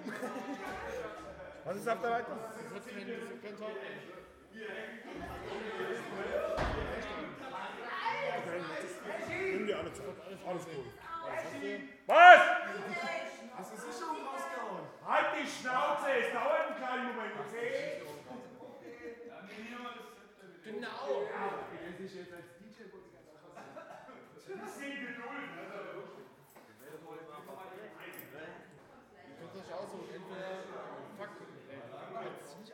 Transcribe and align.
Was 1.64 1.76
ist 1.76 1.88
auf 1.88 2.00
der 2.00 2.10
Talk. 2.10 2.26
Nimm 9.52 9.66
die 9.66 9.74
alle 9.74 9.92
zurück. 9.92 10.16
Alles, 10.46 10.64
gut. 10.64 10.86
Was? 12.06 12.40
Hast 13.56 13.72
du 13.72 13.76
Sicherung 13.76 14.16
rausgehauen? 14.24 14.84
Halt 15.06 15.26
die 15.36 15.46
Schnauze, 15.46 16.10
es 16.18 16.32
dauert 16.32 16.66
einen 16.66 16.76
kleinen 16.76 17.06
Moment, 17.08 17.34
okay? 17.46 18.02
Genau. 20.64 21.26
Der 21.84 22.08
sich 22.08 22.14
jetzt 22.14 22.32
als 22.32 22.46
DJ 22.58 22.92
wohl 22.92 23.02
die 23.04 23.12
ganze 23.12 23.42
Zeit 23.44 24.64
Bisschen 24.64 25.00
Geduld. 25.00 25.50
Könnt 29.70 29.78
euch 29.82 29.86
aussuchen, 29.86 30.10
entweder 30.14 30.58
fuck, 31.16 31.30
ey, 31.70 31.78
jetzt 32.42 32.58
nicht 32.58 32.72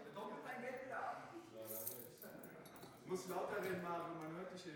Muss 3.04 3.28
lauter 3.28 3.62
reden, 3.62 3.82
Mario, 3.82 4.14
man 4.16 4.36
hört 4.36 4.52
dich 4.54 4.62
hier 4.64 4.72